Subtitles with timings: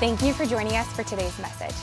[0.00, 1.76] Thank you for joining us for today's message.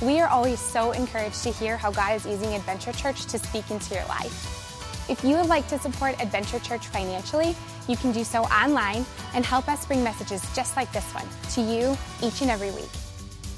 [0.00, 3.68] We are always so encouraged to hear how God is using Adventure Church to speak
[3.72, 5.10] into your life.
[5.10, 7.56] If you would like to support Adventure Church financially,
[7.88, 9.04] you can do so online
[9.34, 12.90] and help us bring messages just like this one to you each and every week.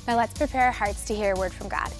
[0.08, 1.90] Now let's prepare our hearts to hear a word from God.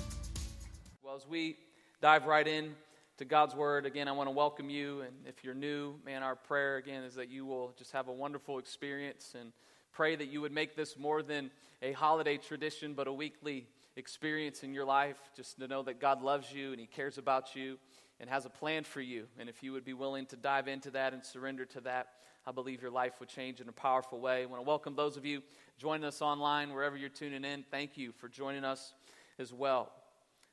[1.02, 1.58] Well, as we
[2.00, 2.74] dive right in
[3.18, 5.02] to God's word, again, I want to welcome you.
[5.02, 8.12] And if you're new, man, our prayer again is that you will just have a
[8.12, 9.52] wonderful experience and
[9.96, 11.50] pray that you would make this more than
[11.80, 15.16] a holiday tradition, but a weekly experience in your life.
[15.34, 17.78] Just to know that God loves you and He cares about you
[18.20, 19.24] and has a plan for you.
[19.38, 22.08] And if you would be willing to dive into that and surrender to that,
[22.46, 24.42] I believe your life would change in a powerful way.
[24.42, 25.42] I want to welcome those of you
[25.78, 27.64] joining us online, wherever you're tuning in.
[27.70, 28.92] Thank you for joining us
[29.38, 29.90] as well.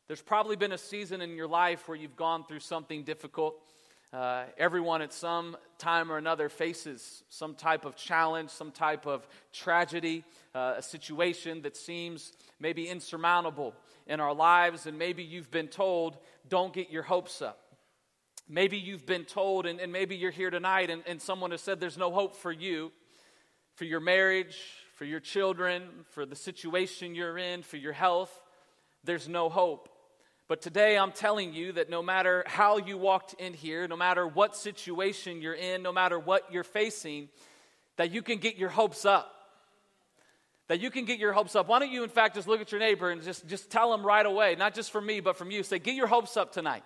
[0.07, 3.61] There's probably been a season in your life where you've gone through something difficult.
[4.13, 9.27] Uh, everyone at some time or another faces some type of challenge, some type of
[9.51, 13.73] tragedy, uh, a situation that seems maybe insurmountable
[14.05, 16.15] in our lives, and maybe you've been told,
[16.47, 17.59] don't get your hopes up.
[18.47, 21.79] Maybe you've been told, and, and maybe you're here tonight, and, and someone has said
[21.79, 22.91] there's no hope for you,
[23.73, 24.59] for your marriage,
[24.93, 28.43] for your children, for the situation you're in, for your health.
[29.03, 29.89] There's no hope.
[30.53, 34.27] But today I'm telling you that no matter how you walked in here, no matter
[34.27, 37.29] what situation you're in, no matter what you're facing,
[37.95, 39.33] that you can get your hopes up.
[40.67, 41.67] That you can get your hopes up.
[41.67, 44.05] Why don't you, in fact, just look at your neighbor and just, just tell them
[44.05, 45.63] right away, not just from me, but from you.
[45.63, 46.83] Say, get your hopes up tonight.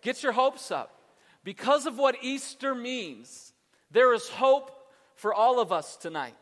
[0.00, 0.90] Get your hopes up.
[1.44, 3.52] Because of what Easter means,
[3.92, 4.72] there is hope
[5.14, 6.34] for all of us tonight.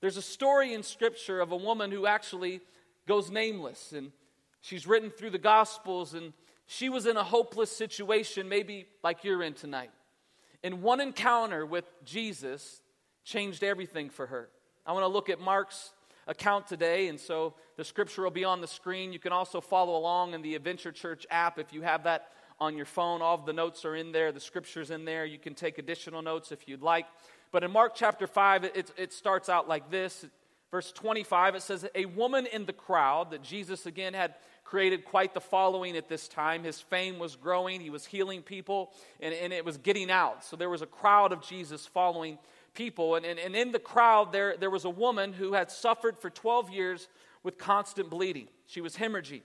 [0.00, 2.62] There's a story in Scripture of a woman who actually
[3.06, 3.92] goes nameless.
[3.92, 4.12] And
[4.60, 6.32] She's written through the Gospels, and
[6.66, 9.90] she was in a hopeless situation, maybe like you're in tonight.
[10.62, 12.82] And one encounter with Jesus
[13.24, 14.48] changed everything for her.
[14.84, 15.92] I want to look at Mark's
[16.26, 19.12] account today, and so the scripture will be on the screen.
[19.12, 22.28] You can also follow along in the Adventure Church app if you have that
[22.60, 23.22] on your phone.
[23.22, 25.24] All of the notes are in there, the scripture's in there.
[25.24, 27.06] You can take additional notes if you'd like.
[27.50, 30.26] But in Mark chapter 5, it, it starts out like this.
[30.70, 34.34] Verse 25, it says, A woman in the crowd that Jesus again had
[34.64, 36.62] created quite the following at this time.
[36.62, 40.44] His fame was growing, he was healing people, and, and it was getting out.
[40.44, 42.38] So there was a crowd of Jesus following
[42.74, 43.14] people.
[43.14, 46.28] And, and, and in the crowd, there, there was a woman who had suffered for
[46.28, 47.08] 12 years
[47.42, 48.48] with constant bleeding.
[48.66, 49.40] She was hemorrhaging.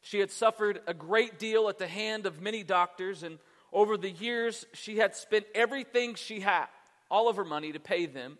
[0.00, 3.38] She had suffered a great deal at the hand of many doctors, and
[3.72, 6.66] over the years, she had spent everything she had,
[7.10, 8.38] all of her money, to pay them.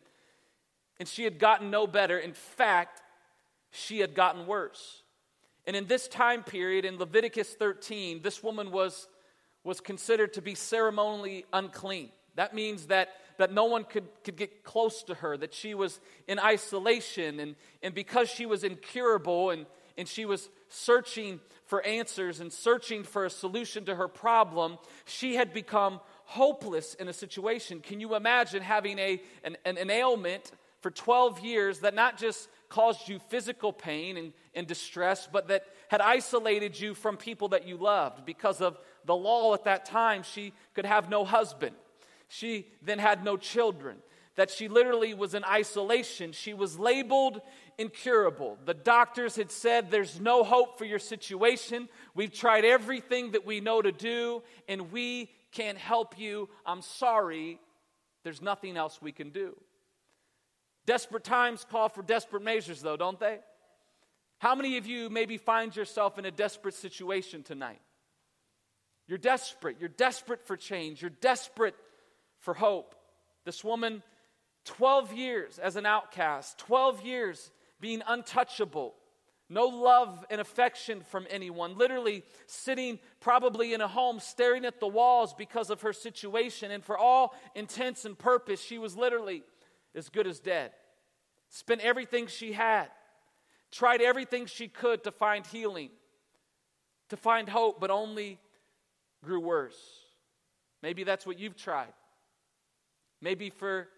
[0.99, 2.19] And she had gotten no better.
[2.19, 3.03] In fact,
[3.71, 5.03] she had gotten worse.
[5.67, 9.09] And in this time period, in Leviticus 13, this woman was,
[9.65, 12.11] was considered to be ceremonially unclean.
[12.37, 13.09] That means that,
[13.39, 17.41] that no one could, could get close to her, that she was in isolation.
[17.41, 19.67] And, and because she was incurable and,
[19.99, 25.35] and she was searching for answers and searching for a solution to her problem, she
[25.35, 27.81] had become hopeless in a situation.
[27.81, 30.53] Can you imagine having a, an, an ailment
[30.87, 35.65] for 12 years that not just caused you physical pain and, and distress, but that
[35.89, 38.25] had isolated you from people that you loved.
[38.25, 41.75] Because of the law at that time, she could have no husband.
[42.29, 43.97] She then had no children.
[44.37, 46.31] That she literally was in isolation.
[46.31, 47.41] She was labeled
[47.79, 48.57] incurable.
[48.65, 51.89] The doctors had said, There's no hope for your situation.
[52.15, 56.49] We've tried everything that we know to do, and we can't help you.
[56.65, 57.59] I'm sorry.
[58.23, 59.57] There's nothing else we can do.
[60.87, 63.41] Desperate times call for desperate measures, though, don't they?
[64.39, 67.81] How many of you maybe find yourself in a desperate situation tonight?
[69.09, 69.77] You're desperate.
[69.81, 71.01] You're desperate for change.
[71.01, 71.75] You're desperate
[72.41, 72.95] for hope.
[73.45, 74.03] This woman,
[74.65, 78.95] 12 years as an outcast, 12 years being untouchable,
[79.49, 84.89] no love and affection from anyone, literally sitting probably in a home staring at the
[84.89, 86.73] walls because of her situation.
[86.73, 89.45] And for all intents and purpose, she was literally
[89.97, 90.71] as good as dead.
[91.49, 92.89] Spent everything she had,
[93.73, 95.91] tried everything she could to find healing,
[97.09, 98.39] to find hope, but only
[99.25, 99.79] grew worse.
[100.83, 101.93] Maybe that's what you've tried.
[103.21, 103.89] Maybe for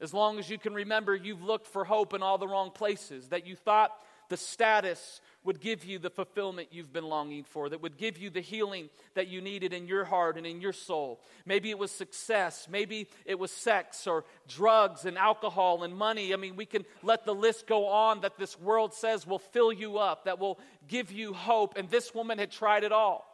[0.00, 3.28] as long as you can remember, you've looked for hope in all the wrong places,
[3.28, 3.92] that you thought
[4.32, 8.30] the status would give you the fulfillment you've been longing for, that would give you
[8.30, 11.20] the healing that you needed in your heart and in your soul.
[11.44, 16.32] Maybe it was success, maybe it was sex or drugs and alcohol and money.
[16.32, 19.72] I mean, we can let the list go on that this world says will fill
[19.72, 20.58] you up, that will
[20.88, 21.76] give you hope.
[21.76, 23.26] And this woman had tried it all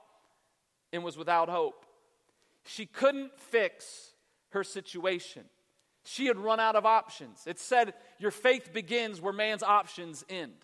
[0.93, 1.87] and was without hope.
[2.65, 4.13] She couldn't fix
[4.51, 5.45] her situation.
[6.09, 7.47] She had run out of options.
[7.47, 10.55] It said, Your faith begins where man's options end,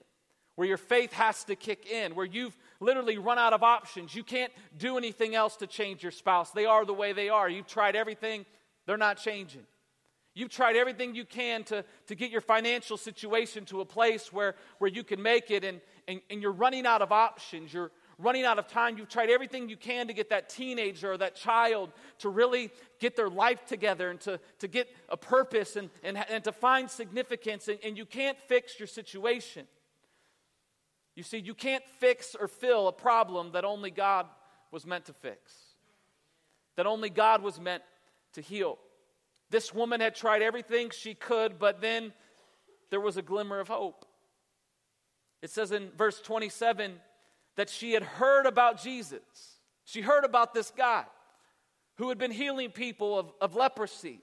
[0.56, 4.14] where your faith has to kick in, where you've literally run out of options.
[4.14, 6.50] You can't do anything else to change your spouse.
[6.50, 7.48] They are the way they are.
[7.48, 8.46] You've tried everything,
[8.86, 9.66] they're not changing.
[10.36, 14.56] You've tried everything you can to, to get your financial situation to a place where,
[14.78, 17.72] where you can make it, and, and, and you're running out of options.
[17.72, 18.98] You're running out of time.
[18.98, 23.14] You've tried everything you can to get that teenager or that child to really get
[23.14, 27.68] their life together and to, to get a purpose and, and, and to find significance,
[27.68, 29.68] and, and you can't fix your situation.
[31.14, 34.26] You see, you can't fix or fill a problem that only God
[34.70, 35.52] was meant to fix,
[36.76, 37.82] that only God was meant
[38.32, 38.78] to heal.
[39.50, 42.12] This woman had tried everything she could, but then
[42.90, 44.04] there was a glimmer of hope.
[45.42, 46.94] It says in verse 27
[47.56, 49.20] that she had heard about Jesus.
[49.84, 51.04] She heard about this guy
[51.96, 54.20] who had been healing people of, of leprosy,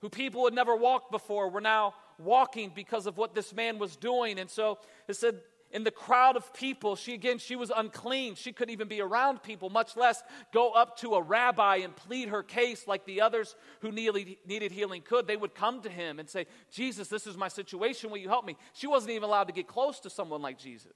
[0.00, 3.96] who people had never walked before were now walking because of what this man was
[3.96, 4.38] doing.
[4.38, 4.78] And so
[5.08, 5.40] it said,
[5.72, 8.36] in the crowd of people, she again, she was unclean.
[8.36, 10.22] She couldn't even be around people, much less
[10.52, 15.02] go up to a rabbi and plead her case like the others who needed, healing
[15.02, 15.26] could.
[15.26, 18.10] They would come to him and say, Jesus, this is my situation.
[18.10, 18.56] Will you help me?
[18.74, 20.92] She wasn't even allowed to get close to someone like Jesus.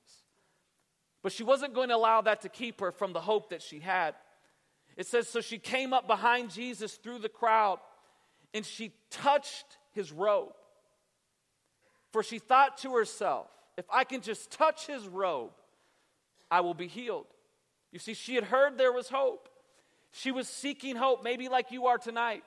[1.23, 3.81] But she wasn't going to allow that to keep her from the hope that she
[3.81, 4.15] had.
[4.97, 7.81] It says, So she came up behind Jesus through the crowd
[8.55, 10.53] and she touched his robe.
[12.13, 13.49] For she thought to herself,
[13.81, 15.53] If I can just touch his robe,
[16.51, 17.25] I will be healed.
[17.93, 19.49] You see, she had heard there was hope.
[20.13, 22.45] She was seeking hope, maybe like you are tonight.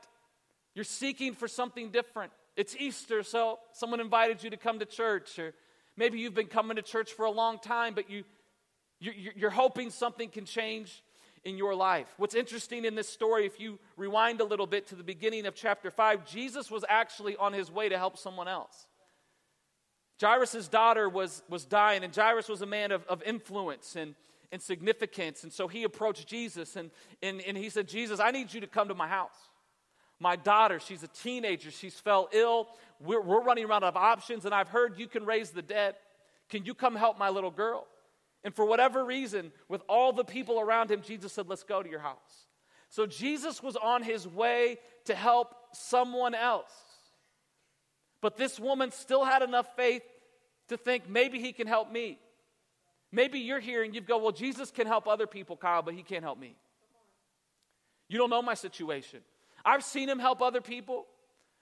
[0.75, 2.33] You're seeking for something different.
[2.55, 5.55] It's Easter, so someone invited you to come to church, or
[5.97, 8.25] maybe you've been coming to church for a long time, but you
[8.99, 11.03] you're hoping something can change
[11.43, 12.13] in your life.
[12.17, 15.55] What's interesting in this story, if you rewind a little bit to the beginning of
[15.55, 18.85] chapter 5, Jesus was actually on his way to help someone else.
[20.23, 24.15] Jairus' daughter was, was dying, and Jairus was a man of, of influence and,
[24.51, 25.43] and significance.
[25.43, 26.91] And so he approached Jesus and,
[27.21, 29.35] and, and he said, Jesus, I need you to come to my house.
[30.19, 32.69] My daughter, she's a teenager, she's fell ill.
[33.01, 35.95] We're, we're running around out of options, and I've heard you can raise the dead.
[36.49, 37.85] Can you come help my little girl?
[38.45, 41.89] And for whatever reason, with all the people around him, Jesus said, Let's go to
[41.89, 42.47] your house.
[42.89, 46.71] So Jesus was on his way to help someone else.
[48.21, 50.03] But this woman still had enough faith
[50.69, 52.19] to think maybe he can help me.
[53.11, 56.03] Maybe you're here and you go, Well, Jesus can help other people, Kyle, but he
[56.03, 56.55] can't help me.
[58.09, 59.21] You don't know my situation.
[59.65, 61.05] I've seen him help other people.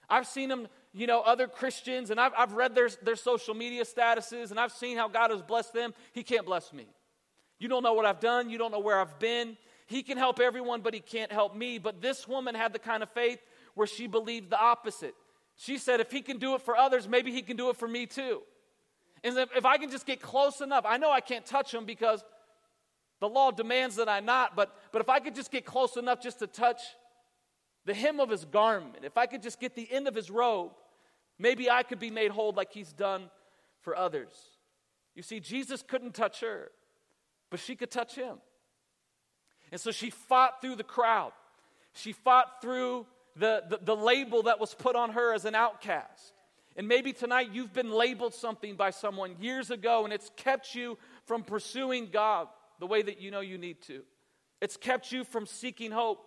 [0.08, 3.84] I've seen him you know, other Christians, and I've, I've read their, their social media
[3.84, 5.94] statuses, and I've seen how God has blessed them.
[6.12, 6.86] He can't bless me.
[7.58, 8.50] You don't know what I've done.
[8.50, 9.56] You don't know where I've been.
[9.86, 11.78] He can help everyone, but he can't help me.
[11.78, 13.40] But this woman had the kind of faith
[13.74, 15.14] where she believed the opposite.
[15.56, 17.88] She said, if he can do it for others, maybe he can do it for
[17.88, 18.42] me too.
[19.24, 22.24] And if I can just get close enough, I know I can't touch him because
[23.20, 26.20] the law demands that I not, but, but if I could just get close enough
[26.20, 26.80] just to touch
[27.84, 30.72] the hem of his garment, if I could just get the end of his robe,
[31.42, 33.28] Maybe I could be made whole like he's done
[33.80, 34.32] for others.
[35.16, 36.70] You see, Jesus couldn't touch her,
[37.50, 38.36] but she could touch him.
[39.72, 41.32] And so she fought through the crowd.
[41.94, 46.32] She fought through the, the, the, label that was put on her as an outcast.
[46.76, 50.98] And maybe tonight you've been labeled something by someone years ago and it's kept you
[51.26, 52.48] from pursuing God
[52.80, 54.02] the way that you know you need to.
[54.60, 56.24] It's kept you from seeking hope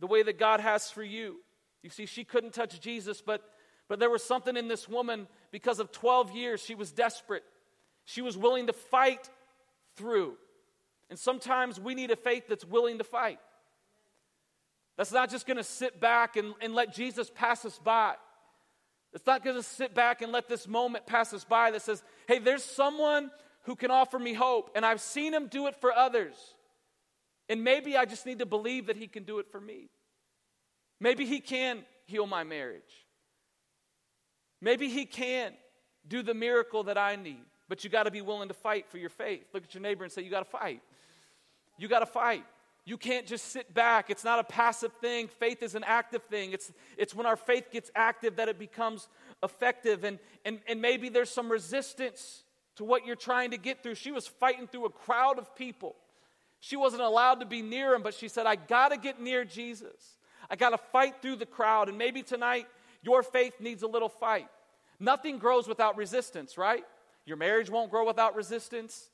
[0.00, 1.36] the way that God has for you.
[1.82, 3.42] You see, she couldn't touch Jesus, but
[3.88, 7.44] but there was something in this woman because of 12 years, she was desperate.
[8.04, 9.28] She was willing to fight
[9.96, 10.36] through.
[11.10, 13.38] And sometimes we need a faith that's willing to fight.
[14.96, 18.14] That's not just going to sit back and, and let Jesus pass us by.
[19.14, 22.02] It's not going to sit back and let this moment pass us by that says,
[22.26, 23.30] hey, there's someone
[23.62, 26.34] who can offer me hope, and I've seen him do it for others.
[27.48, 29.88] And maybe I just need to believe that he can do it for me.
[31.00, 32.82] Maybe he can heal my marriage.
[34.64, 35.52] Maybe He can
[36.08, 38.96] do the miracle that I need, but you got to be willing to fight for
[38.96, 39.44] your faith.
[39.52, 40.80] Look at your neighbor and say, You got to fight.
[41.76, 42.44] You got to fight.
[42.86, 44.10] You can't just sit back.
[44.10, 45.28] It's not a passive thing.
[45.28, 46.52] Faith is an active thing.
[46.52, 49.08] It's, it's when our faith gets active that it becomes
[49.42, 50.04] effective.
[50.04, 52.44] And, and, and maybe there's some resistance
[52.76, 53.94] to what you're trying to get through.
[53.94, 55.96] She was fighting through a crowd of people.
[56.60, 59.44] She wasn't allowed to be near him, but she said, I got to get near
[59.44, 60.18] Jesus.
[60.50, 61.88] I got to fight through the crowd.
[61.88, 62.66] And maybe tonight
[63.02, 64.48] your faith needs a little fight.
[65.00, 66.84] Nothing grows without resistance, right?
[67.24, 69.08] Your marriage won't grow without resistance.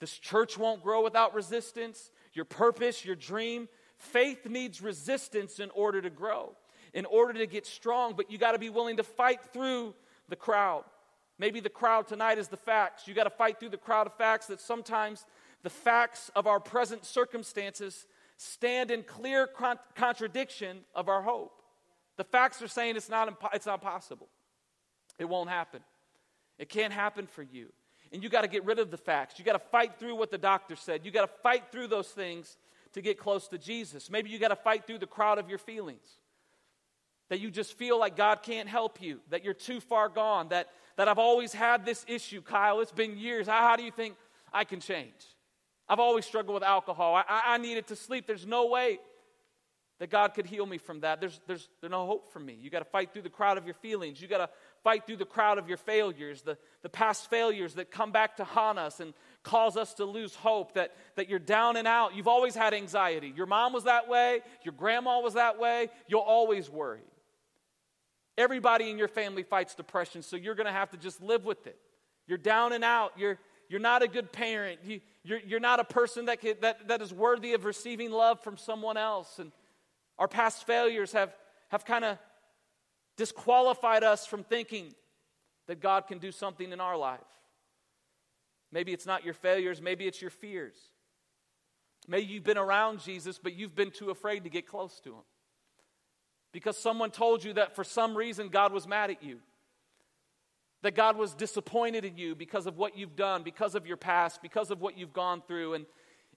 [0.00, 2.10] This church won't grow without resistance.
[2.38, 3.68] Your purpose, your dream.
[3.96, 6.54] Faith needs resistance in order to grow.
[6.94, 9.92] in order to get strong, but you got to be willing to fight through
[10.28, 10.84] the crowd.
[11.36, 13.08] Maybe the crowd tonight is the facts.
[13.08, 15.26] You got to fight through the crowd of facts that sometimes
[15.64, 21.60] the facts of our present circumstances stand in clear con- contradiction of our hope.
[22.16, 24.28] The facts are saying it's not, impo- it's not possible.
[25.18, 25.82] It won't happen.
[26.58, 27.72] It can't happen for you.
[28.12, 29.38] And you got to get rid of the facts.
[29.38, 31.04] You got to fight through what the doctor said.
[31.04, 32.56] You got to fight through those things
[32.94, 34.10] to get close to Jesus.
[34.10, 36.06] Maybe you got to fight through the crowd of your feelings.
[37.28, 40.68] That you just feel like God can't help you, that you're too far gone, that,
[40.96, 42.80] that I've always had this issue, Kyle.
[42.80, 43.46] It's been years.
[43.46, 44.14] How, how do you think
[44.50, 45.12] I can change?
[45.86, 47.14] I've always struggled with alcohol.
[47.14, 48.26] I, I, I needed to sleep.
[48.26, 48.98] There's no way
[49.98, 51.20] that God could heal me from that.
[51.20, 52.56] There's, there's, there's no hope for me.
[52.60, 54.20] You got to fight through the crowd of your feelings.
[54.20, 54.48] You got to
[54.84, 58.44] fight through the crowd of your failures, the, the past failures that come back to
[58.44, 62.14] haunt us and cause us to lose hope, that, that you're down and out.
[62.14, 63.32] You've always had anxiety.
[63.36, 65.88] Your mom was that way, your grandma was that way.
[66.06, 67.00] You'll always worry.
[68.36, 71.66] Everybody in your family fights depression, so you're going to have to just live with
[71.66, 71.78] it.
[72.28, 73.12] You're down and out.
[73.16, 74.80] You're, you're not a good parent.
[74.84, 78.56] You, you're, you're not a person that, that, that is worthy of receiving love from
[78.56, 79.38] someone else.
[79.38, 79.50] And
[80.18, 81.34] our past failures have,
[81.68, 82.18] have kind of
[83.18, 84.94] disqualified us from thinking
[85.66, 87.20] that God can do something in our life.
[88.72, 90.76] Maybe it's not your failures, maybe it's your fears.
[92.06, 95.24] Maybe you've been around Jesus, but you've been too afraid to get close to him.
[96.52, 99.40] Because someone told you that for some reason God was mad at you.
[100.82, 104.40] That God was disappointed in you because of what you've done, because of your past,
[104.40, 105.74] because of what you've gone through.
[105.74, 105.86] And,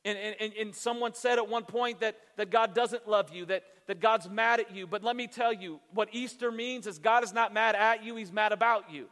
[0.04, 3.64] and, and, and someone said at one point that, that God doesn't love you, that,
[3.88, 4.88] that God's mad at you.
[4.88, 8.16] But let me tell you, what Easter means is God is not mad at you,
[8.16, 9.08] He's mad about you.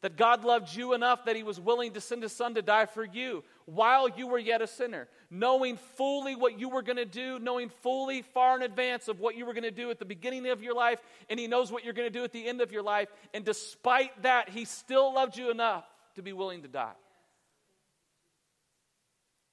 [0.00, 2.86] That God loved you enough that He was willing to send His Son to die
[2.86, 7.04] for you while you were yet a sinner, knowing fully what you were going to
[7.04, 10.04] do, knowing fully far in advance of what you were going to do at the
[10.04, 12.60] beginning of your life, and He knows what you're going to do at the end
[12.60, 13.08] of your life.
[13.34, 15.84] And despite that, He still loved you enough
[16.16, 16.92] to be willing to die.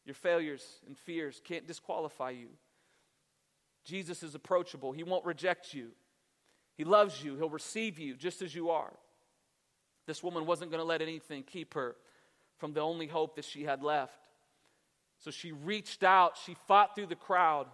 [0.06, 2.48] Your failures and fears can't disqualify you.
[3.84, 5.90] Jesus is approachable, He won't reject you.
[6.76, 8.94] He loves you, He'll receive you just as you are.
[10.08, 11.96] This woman wasn't going to let anything keep her
[12.58, 14.14] from the only hope that she had left.
[15.20, 17.68] So she reached out, she fought through the crowd,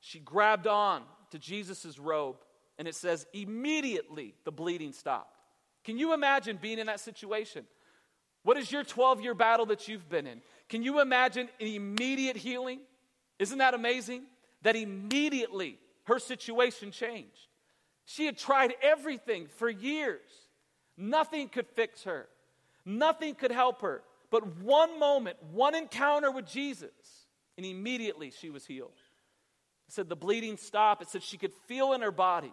[0.00, 2.36] she grabbed on to Jesus' robe,
[2.78, 5.36] and it says, immediately the bleeding stopped.
[5.84, 7.66] Can you imagine being in that situation?
[8.42, 10.40] What is your 12 year battle that you've been in?
[10.68, 12.80] Can you imagine an immediate healing?
[13.38, 14.22] Isn't that amazing?
[14.62, 17.48] That immediately her situation changed.
[18.04, 20.20] She had tried everything for years.
[20.96, 22.28] Nothing could fix her,
[22.84, 24.02] nothing could help her.
[24.30, 26.90] But one moment, one encounter with Jesus,
[27.56, 28.92] and immediately she was healed.
[29.88, 31.02] It said the bleeding stopped.
[31.02, 32.52] It said she could feel in her body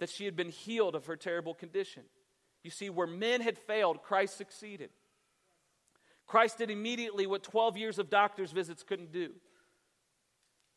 [0.00, 2.02] that she had been healed of her terrible condition.
[2.62, 4.90] You see, where men had failed, Christ succeeded.
[6.26, 9.30] Christ did immediately what 12 years of doctor's visits couldn't do.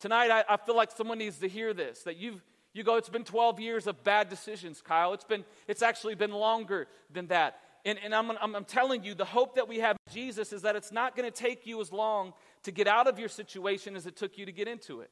[0.00, 3.08] Tonight, I, I, feel like someone needs to hear this that you've, you go, it's
[3.08, 5.12] been 12 years of bad decisions, Kyle.
[5.12, 7.60] It's, been, it's actually been longer than that.
[7.84, 10.62] And, and I'm, I'm, I'm telling you, the hope that we have in Jesus is
[10.62, 13.94] that it's not going to take you as long to get out of your situation
[13.94, 15.10] as it took you to get into it.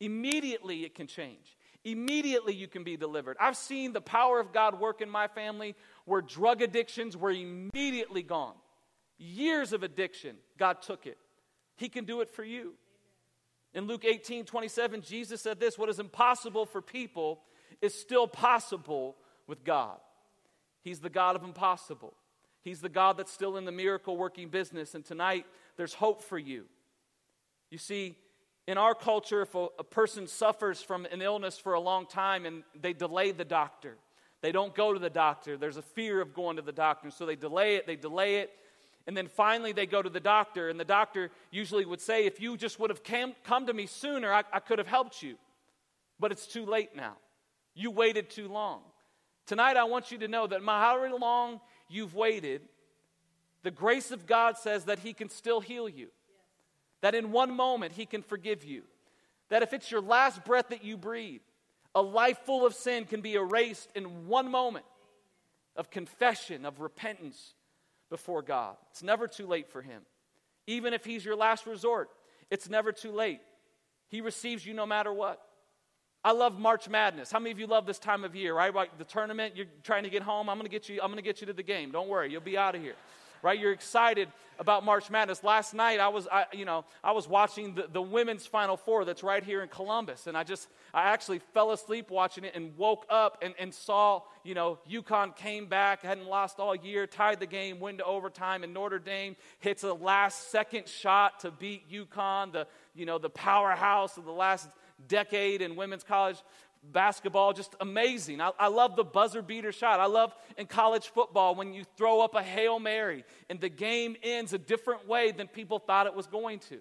[0.00, 1.56] Immediately, it can change.
[1.84, 3.36] Immediately, you can be delivered.
[3.38, 5.74] I've seen the power of God work in my family
[6.06, 8.54] where drug addictions were immediately gone.
[9.18, 11.18] Years of addiction, God took it.
[11.76, 12.74] He can do it for you.
[13.74, 17.40] In Luke 18 27, Jesus said this What is impossible for people
[17.82, 19.98] is still possible with God.
[20.82, 22.14] He's the God of impossible.
[22.62, 24.94] He's the God that's still in the miracle working business.
[24.94, 25.44] And tonight,
[25.76, 26.64] there's hope for you.
[27.70, 28.16] You see,
[28.66, 32.46] in our culture, if a, a, person suffers from an illness for a long time
[32.46, 33.96] and they delay the doctor,
[34.40, 35.56] they don't go to the doctor.
[35.56, 37.10] There's a fear of going to the doctor.
[37.10, 38.50] So they delay it, they delay it.
[39.06, 42.40] And then finally they go to the doctor, and the doctor usually would say, If
[42.40, 45.36] you just would have came, come to me sooner, I, I could have helped you.
[46.18, 47.16] But it's too late now.
[47.74, 48.80] You waited too long.
[49.46, 52.62] Tonight, I want you to know that however long you've waited,
[53.62, 56.08] the grace of God says that He can still heal you.
[57.04, 58.84] That in one moment He can forgive you.
[59.50, 61.42] That if it's your last breath that you breathe,
[61.94, 64.86] a life full of sin can be erased in one moment
[65.76, 67.52] of confession, of repentance
[68.08, 68.76] before God.
[68.90, 70.00] It's never too late for Him.
[70.66, 72.08] Even if He's your last resort,
[72.50, 73.40] it's never too late.
[74.08, 75.42] He receives you no matter what.
[76.24, 77.30] I love March Madness.
[77.30, 78.74] How many of you love this time of year, right?
[78.74, 80.48] Like the tournament, you're trying to get home.
[80.48, 81.90] I'm going to get you I'm going to get you to the game.
[81.90, 82.32] Don't worry.
[82.32, 82.96] You'll be out of here.
[83.44, 83.60] Right?
[83.60, 85.44] You're excited about March Madness.
[85.44, 89.04] Last night I was I, you know, I was watching the, the women's final four
[89.04, 92.74] that's right here in Columbus and I just I actually fell asleep watching it and
[92.78, 97.38] woke up and, and saw, you know, UConn came back, hadn't lost all year, tied
[97.38, 101.92] the game, went to overtime, and Notre Dame hits a last second shot to beat
[101.92, 104.70] UConn, the you know, the powerhouse of the last
[105.06, 106.38] decade in women's college
[106.92, 107.52] basketball.
[107.52, 108.40] Just amazing.
[108.40, 110.00] I, I, love the buzzer beater shot.
[110.00, 114.16] I love in college football when you throw up a Hail Mary and the game
[114.22, 116.78] ends a different way than people thought it was going to.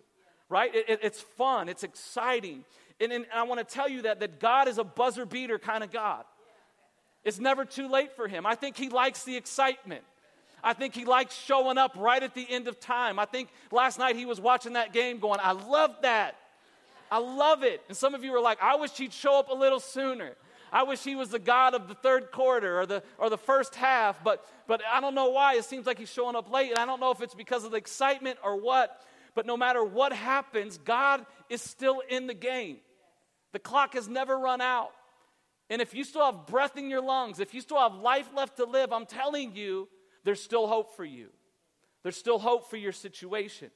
[0.49, 0.73] Right?
[0.73, 2.63] It, it, it's fun, it's exciting.
[2.99, 5.83] And, and I want to tell you that, that God is a buzzer beater kind
[5.83, 6.25] of God.
[7.23, 8.45] It's never too late for him.
[8.45, 10.03] I think he likes the excitement.
[10.63, 13.19] I think he likes showing up right at the end of time.
[13.19, 16.35] I think last night he was watching that game going, I love that.
[17.13, 17.79] I love it.
[17.87, 20.33] And some of you are like, I wish he'd show up a little sooner.
[20.71, 23.75] I wish he was the God of the third quarter or the, or the first
[23.75, 25.53] half, but, but I don't know why.
[25.53, 27.69] It seems like he's showing up late, and I don't know if it's because of
[27.69, 28.99] the excitement or what.
[29.35, 32.77] But no matter what happens, God is still in the game.
[33.51, 34.89] The clock has never run out.
[35.69, 38.57] And if you still have breath in your lungs, if you still have life left
[38.57, 39.87] to live, I'm telling you,
[40.23, 41.27] there's still hope for you.
[42.01, 43.69] There's still hope for your situation.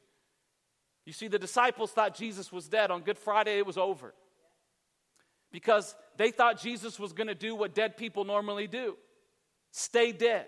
[1.08, 2.92] You see, the disciples thought Jesus was dead.
[2.92, 4.14] On Good Friday, it was over.
[5.54, 8.98] Because they thought Jesus was going to do what dead people normally do
[9.72, 10.48] stay dead.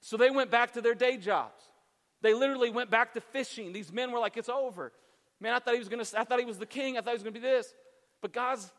[0.00, 1.60] So they went back to their day jobs.
[2.22, 3.72] They literally went back to fishing.
[3.72, 4.92] These men were like, it's over.
[5.40, 6.96] Man, I thought he was going to, I thought he was the king.
[6.96, 7.74] I thought he was going to be this.
[8.22, 8.70] But God's,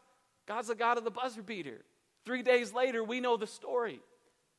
[0.47, 1.81] God's the God of the buzzer beater.
[2.25, 3.99] Three days later, we know the story.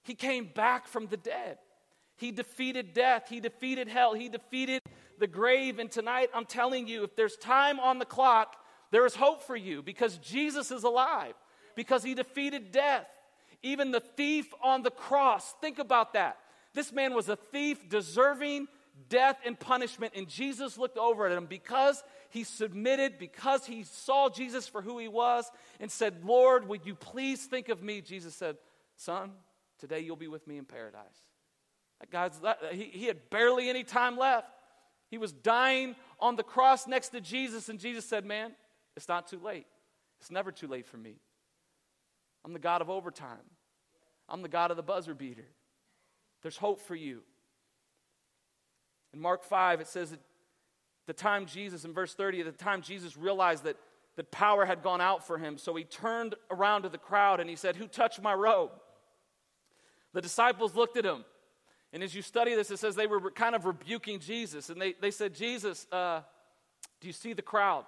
[0.03, 1.57] He came back from the dead.
[2.19, 3.29] He defeated death.
[3.29, 4.13] He defeated hell.
[4.13, 4.83] He defeated
[5.19, 5.79] the grave.
[5.79, 8.57] And tonight, I'm telling you, if there's time on the clock,
[8.91, 11.35] there is hope for you because Jesus is alive,
[11.75, 13.07] because he defeated death.
[13.63, 16.39] Even the thief on the cross, think about that.
[16.75, 18.69] This man was a thief deserving
[19.09, 24.29] death and punishment, and Jesus looked over at him because he submitted, because he saw
[24.29, 28.01] Jesus for who he was, and said, Lord, would you please think of me?
[28.01, 28.57] Jesus said,
[28.97, 29.33] Son,
[29.79, 31.03] today you'll be with me in paradise.
[32.01, 32.41] That guy's,
[32.73, 34.49] he, he had barely any time left.
[35.11, 38.53] He was dying on the cross next to Jesus, and Jesus said, Man,
[38.97, 39.67] it's not too late.
[40.21, 41.17] It's never too late for me.
[42.45, 43.39] I'm the God of overtime,
[44.29, 45.47] I'm the God of the buzzer beater.
[46.43, 47.23] There's hope for you.
[49.13, 50.21] In Mark 5, it says that
[51.07, 53.77] the time Jesus, in verse 30, at the time Jesus realized that,
[54.17, 57.49] that power had gone out for him, so he turned around to the crowd and
[57.49, 58.71] he said, Who touched my robe?
[60.13, 61.25] The disciples looked at him.
[61.93, 64.69] And as you study this, it says they were kind of rebuking Jesus.
[64.69, 66.21] And they, they said, Jesus, uh,
[67.01, 67.85] do you see the crowd?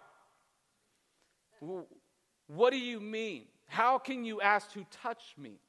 [2.47, 3.45] What do you mean?
[3.67, 5.61] How can you ask who touched me?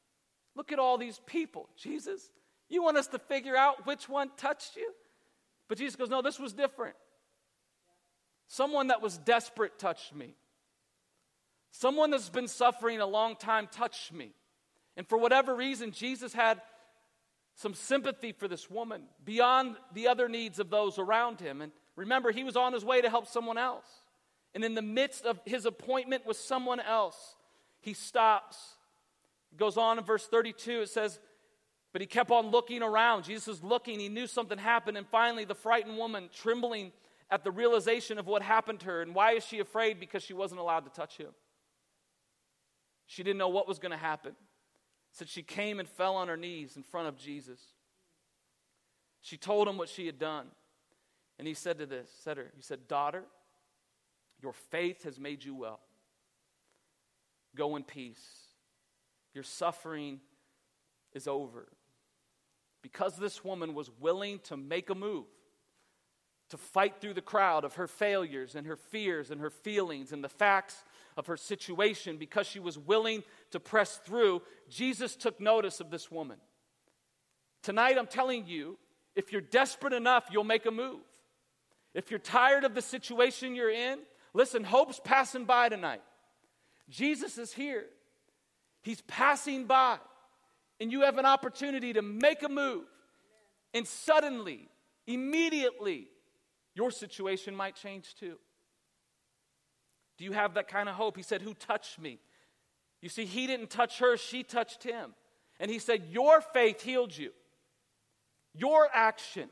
[0.56, 1.70] Look at all these people.
[1.78, 2.30] Jesus,
[2.70, 4.91] you want us to figure out which one touched you?
[5.67, 6.96] But Jesus goes, No, this was different.
[8.48, 10.36] Someone that was desperate touched me.
[11.72, 14.34] Someone that's been suffering a long time touched me.
[14.98, 16.62] And for whatever reason, Jesus had
[17.55, 21.61] some sympathy for this woman beyond the other needs of those around him.
[21.61, 23.87] And remember, he was on his way to help someone else.
[24.53, 27.35] And in the midst of his appointment with someone else,
[27.79, 28.57] he stops.
[29.51, 31.19] It goes on in verse 32, it says,
[31.93, 33.23] But he kept on looking around.
[33.23, 34.97] Jesus was looking, he knew something happened.
[34.97, 36.91] And finally, the frightened woman, trembling
[37.29, 39.01] at the realization of what happened to her.
[39.01, 39.99] And why is she afraid?
[39.99, 41.29] Because she wasn't allowed to touch him.
[43.07, 44.35] She didn't know what was going to happen
[45.12, 47.60] said she came and fell on her knees in front of Jesus.
[49.21, 50.47] She told him what she had done.
[51.38, 53.24] And he said to this, said her, he said, Daughter,
[54.41, 55.80] your faith has made you well.
[57.56, 58.24] Go in peace.
[59.34, 60.19] Your suffering
[61.13, 61.67] is over.
[62.82, 65.26] Because this woman was willing to make a move,
[66.51, 70.21] to fight through the crowd of her failures and her fears and her feelings and
[70.21, 70.83] the facts
[71.15, 76.11] of her situation, because she was willing to press through, Jesus took notice of this
[76.11, 76.37] woman.
[77.63, 78.77] Tonight, I'm telling you,
[79.15, 80.99] if you're desperate enough, you'll make a move.
[81.93, 83.99] If you're tired of the situation you're in,
[84.33, 86.01] listen, hope's passing by tonight.
[86.89, 87.85] Jesus is here,
[88.81, 89.99] He's passing by,
[90.81, 92.83] and you have an opportunity to make a move.
[93.73, 94.67] And suddenly,
[95.07, 96.07] immediately,
[96.73, 98.38] your situation might change too.
[100.17, 101.17] Do you have that kind of hope?
[101.17, 102.19] He said, Who touched me?
[103.01, 105.13] You see, he didn't touch her, she touched him.
[105.60, 107.31] And he said, Your faith healed you.
[108.53, 109.49] Your action,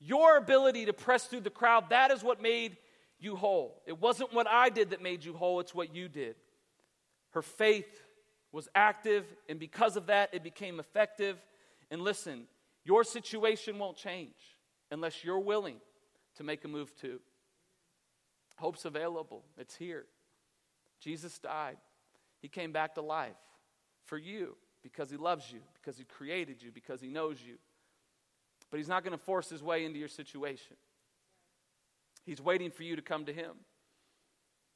[0.00, 2.76] your ability to press through the crowd, that is what made
[3.18, 3.80] you whole.
[3.86, 6.36] It wasn't what I did that made you whole, it's what you did.
[7.30, 8.02] Her faith
[8.52, 11.38] was active, and because of that, it became effective.
[11.90, 12.44] And listen,
[12.84, 14.34] your situation won't change
[14.90, 15.76] unless you're willing
[16.36, 17.20] to make a move to.
[18.56, 20.06] Hope's available, it's here.
[21.00, 21.76] Jesus died,
[22.40, 23.36] He came back to life
[24.04, 27.56] for you because He loves you, because He created you, because He knows you.
[28.70, 30.76] But He's not going to force His way into your situation.
[32.24, 33.52] He's waiting for you to come to Him.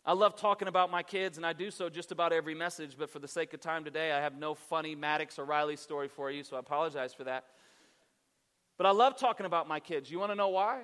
[0.05, 3.11] I love talking about my kids, and I do so just about every message, but
[3.11, 6.31] for the sake of time today, I have no funny Maddox or Riley story for
[6.31, 7.45] you, so I apologize for that.
[8.79, 10.11] But I love talking about my kids.
[10.11, 10.83] You want to know why?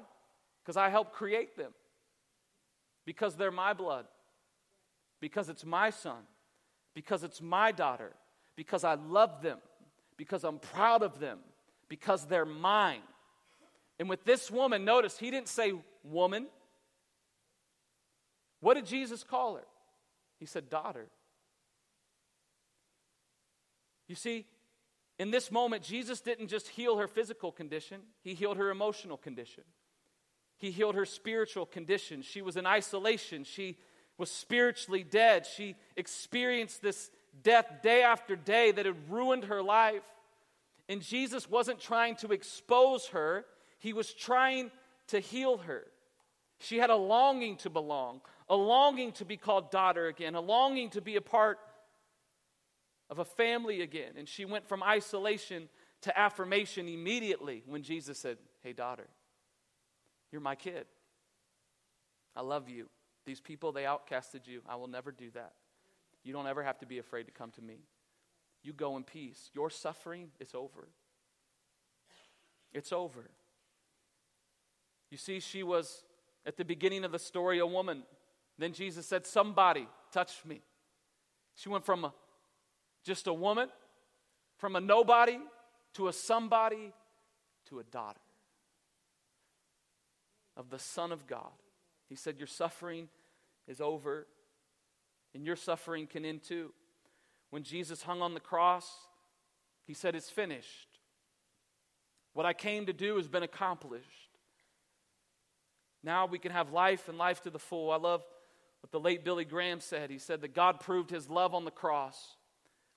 [0.65, 1.73] Because I helped create them,
[3.05, 4.07] because they're my blood,
[5.21, 6.23] because it's my son,
[6.95, 8.13] because it's my daughter,
[8.57, 9.59] because I love them,
[10.17, 11.41] because I'm proud of them,
[11.91, 13.03] because they're mine.
[13.99, 16.47] And with this woman, notice he didn't say woman.
[18.61, 19.67] What did Jesus call her?
[20.41, 21.09] He said, daughter.
[24.09, 24.47] You see,
[25.19, 29.65] in this moment, Jesus didn't just heal her physical condition, he healed her emotional condition.
[30.57, 32.23] He healed her spiritual condition.
[32.23, 33.45] She was in isolation.
[33.45, 33.79] She
[34.17, 35.47] was spiritually dead.
[35.47, 37.11] She experienced this
[37.43, 40.03] death day after day that had ruined her life.
[40.89, 43.45] And Jesus wasn't trying to expose her,
[43.79, 44.71] he was trying
[45.09, 45.85] to heal her.
[46.59, 50.91] She had a longing to belong, a longing to be called daughter again, a longing
[50.91, 51.59] to be a part
[53.11, 54.13] of a family again.
[54.17, 55.69] And she went from isolation
[56.03, 59.09] to affirmation immediately when Jesus said, Hey, daughter,
[60.35, 60.87] you're my kid.
[62.35, 62.89] I love you.
[63.25, 64.63] These people, they outcasted you.
[64.69, 65.53] I will never do that.
[66.25, 67.77] You don't ever have to be afraid to come to me.
[68.65, 69.51] You go in peace.
[69.55, 70.89] Your suffering is over.
[72.73, 73.31] It's over.
[75.09, 76.03] You see, she was
[76.45, 78.03] at the beginning of the story a woman.
[78.59, 80.63] Then Jesus said, Somebody touch me.
[81.55, 82.13] She went from a,
[83.05, 83.69] just a woman,
[84.59, 85.39] from a nobody
[85.93, 86.93] to a somebody
[87.69, 88.19] to a daughter
[90.57, 91.53] of the Son of God.
[92.09, 93.09] He said, Your suffering
[93.67, 94.27] is over,
[95.35, 96.73] and your suffering can end too.
[97.51, 98.91] When Jesus hung on the cross,
[99.87, 100.89] he said, It's finished.
[102.33, 104.09] What I came to do has been accomplished.
[106.03, 107.91] Now we can have life and life to the full.
[107.91, 108.23] I love
[108.81, 110.11] what the late Billy Graham said.
[110.11, 112.37] He said that God proved his love on the cross.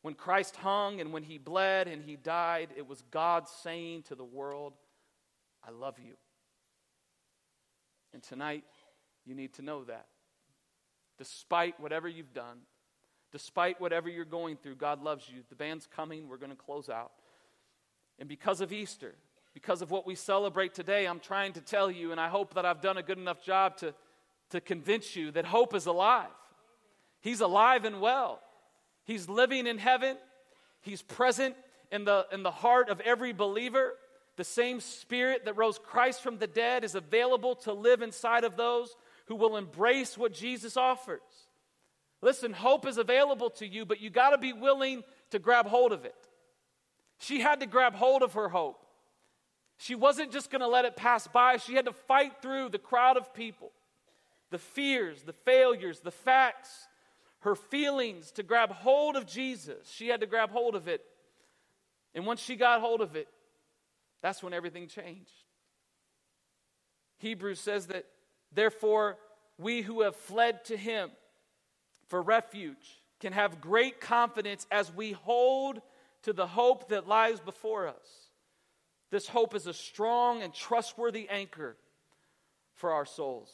[0.01, 4.15] When Christ hung and when he bled and he died, it was God saying to
[4.15, 4.73] the world,
[5.65, 6.15] I love you.
[8.13, 8.63] And tonight,
[9.25, 10.07] you need to know that.
[11.17, 12.59] Despite whatever you've done,
[13.31, 15.41] despite whatever you're going through, God loves you.
[15.49, 16.27] The band's coming.
[16.27, 17.11] We're going to close out.
[18.19, 19.15] And because of Easter,
[19.53, 22.65] because of what we celebrate today, I'm trying to tell you, and I hope that
[22.65, 23.93] I've done a good enough job to,
[24.51, 26.29] to convince you that hope is alive.
[27.21, 28.39] He's alive and well.
[29.03, 30.17] He's living in heaven.
[30.81, 31.55] He's present
[31.91, 33.93] in the, in the heart of every believer.
[34.37, 38.55] The same spirit that rose Christ from the dead is available to live inside of
[38.55, 38.95] those
[39.25, 41.21] who will embrace what Jesus offers.
[42.21, 45.91] Listen, hope is available to you, but you got to be willing to grab hold
[45.91, 46.15] of it.
[47.19, 48.85] She had to grab hold of her hope.
[49.77, 52.79] She wasn't just going to let it pass by, she had to fight through the
[52.79, 53.71] crowd of people,
[54.49, 56.87] the fears, the failures, the facts,
[57.39, 59.87] her feelings to grab hold of Jesus.
[59.91, 61.01] She had to grab hold of it.
[62.15, 63.27] And once she got hold of it,
[64.21, 65.31] that's when everything changed.
[67.19, 68.05] Hebrews says that,
[68.53, 69.17] therefore,
[69.57, 71.09] we who have fled to him
[72.07, 75.81] for refuge can have great confidence as we hold
[76.23, 78.29] to the hope that lies before us.
[79.09, 81.75] This hope is a strong and trustworthy anchor
[82.75, 83.51] for our souls.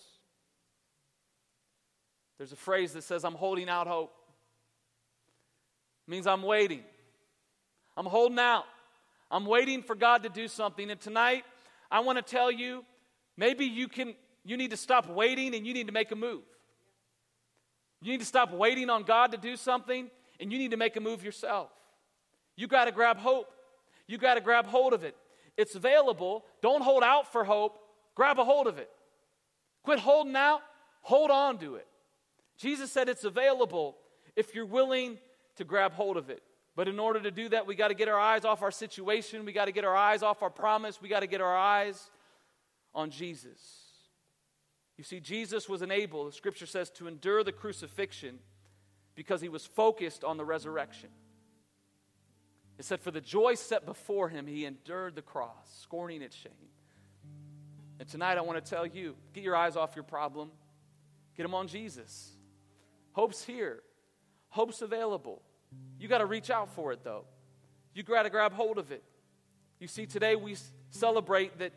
[2.38, 4.14] There's a phrase that says, I'm holding out hope.
[6.08, 6.84] It means I'm waiting.
[7.96, 8.66] I'm holding out.
[9.32, 10.90] I'm waiting for God to do something.
[10.92, 11.44] And tonight,
[11.90, 12.84] I want to tell you
[13.38, 16.44] maybe you can you need to stop waiting and you need to make a move.
[18.02, 20.10] You need to stop waiting on God to do something
[20.40, 21.70] and you need to make a move yourself.
[22.56, 23.48] You got to grab hope.
[24.08, 25.16] You got to grab hold of it.
[25.56, 26.44] It's available.
[26.62, 27.80] Don't hold out for hope.
[28.16, 28.90] Grab a hold of it.
[29.84, 30.62] Quit holding out.
[31.02, 31.88] Hold on to it.
[32.58, 33.98] Jesus said it's available
[34.36, 35.18] if you're willing
[35.56, 36.44] to grab hold of it.
[36.76, 39.46] But in order to do that, we got to get our eyes off our situation.
[39.46, 41.02] We got to get our eyes off our promise.
[41.02, 42.10] We got to get our eyes
[42.96, 43.60] on Jesus.
[44.98, 48.40] You see, Jesus was enabled, the scripture says, to endure the crucifixion
[49.16, 51.10] because he was focused on the resurrection.
[52.78, 56.52] It said, For the joy set before him, he endured the cross, scorning its shame.
[58.00, 60.52] And tonight I want to tell you get your eyes off your problem,
[61.36, 62.32] Get them on Jesus.
[63.14, 63.82] Hope's here,
[64.50, 65.42] hope's available.
[66.00, 67.26] You got to reach out for it, though.
[67.94, 69.04] You got to grab hold of it.
[69.80, 70.56] You see, today we
[70.90, 71.74] celebrate that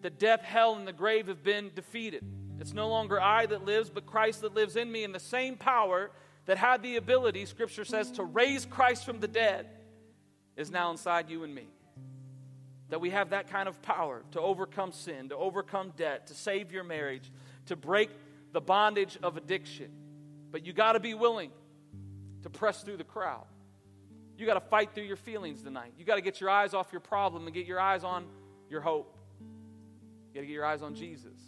[0.00, 2.24] the death, hell, and the grave have been defeated.
[2.60, 5.04] It's no longer I that lives, but Christ that lives in me.
[5.04, 6.10] And the same power
[6.46, 9.66] that had the ability, Scripture says, to raise Christ from the dead
[10.56, 11.66] is now inside you and me.
[12.90, 16.72] That we have that kind of power to overcome sin, to overcome debt, to save
[16.72, 17.30] your marriage,
[17.66, 18.10] to break
[18.52, 19.90] the bondage of addiction.
[20.50, 21.50] But you got to be willing
[22.42, 23.46] to press through the crowd.
[24.36, 25.92] You got to fight through your feelings tonight.
[25.98, 28.26] You got to get your eyes off your problem and get your eyes on
[28.68, 29.16] your hope.
[29.40, 31.38] You got to get your eyes on Jesus.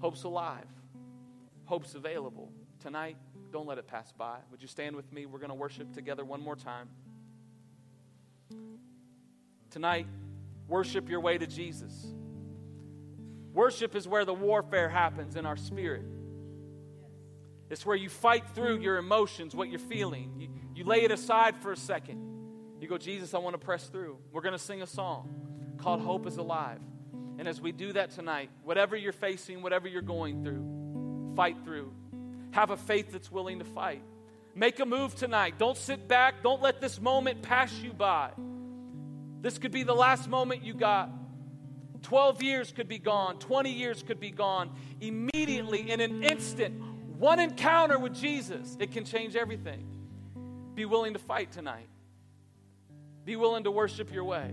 [0.00, 0.66] Hope's alive,
[1.64, 2.50] hope's available.
[2.80, 3.16] Tonight,
[3.52, 4.38] don't let it pass by.
[4.50, 5.26] Would you stand with me?
[5.26, 6.88] We're going to worship together one more time.
[9.70, 10.06] Tonight,
[10.66, 12.06] worship your way to Jesus.
[13.52, 16.04] Worship is where the warfare happens in our spirit.
[17.72, 20.30] It's where you fight through your emotions, what you're feeling.
[20.38, 22.20] You, you lay it aside for a second.
[22.78, 24.18] You go, Jesus, I want to press through.
[24.30, 26.80] We're going to sing a song called Hope is Alive.
[27.38, 31.94] And as we do that tonight, whatever you're facing, whatever you're going through, fight through.
[32.50, 34.02] Have a faith that's willing to fight.
[34.54, 35.54] Make a move tonight.
[35.56, 36.42] Don't sit back.
[36.42, 38.32] Don't let this moment pass you by.
[39.40, 41.08] This could be the last moment you got.
[42.02, 44.70] 12 years could be gone, 20 years could be gone.
[45.00, 46.82] Immediately, in an instant,
[47.22, 49.86] one encounter with Jesus, it can change everything.
[50.74, 51.86] Be willing to fight tonight.
[53.24, 54.52] Be willing to worship your way.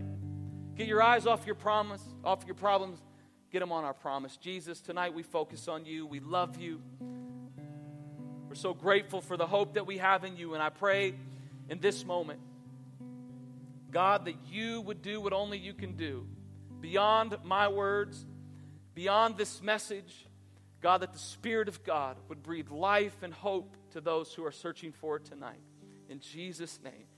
[0.75, 3.01] Get your eyes off your promise, off your problems.
[3.51, 4.37] Get them on our promise.
[4.37, 6.05] Jesus, tonight we focus on you.
[6.05, 6.79] We love you.
[8.47, 10.53] We're so grateful for the hope that we have in you.
[10.53, 11.15] And I pray
[11.69, 12.39] in this moment,
[13.89, 16.27] God, that you would do what only you can do
[16.79, 18.27] beyond my words,
[18.93, 20.27] beyond this message,
[20.81, 24.51] God, that the Spirit of God would breathe life and hope to those who are
[24.51, 25.59] searching for it tonight.
[26.07, 27.08] In Jesus' name.